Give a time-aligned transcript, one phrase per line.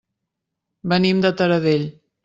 [0.95, 1.89] Venim de Taradell.